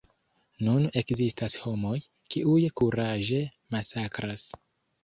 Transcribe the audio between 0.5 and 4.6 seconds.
Nun ekzistas homoj, kiuj kuraĝe masakras.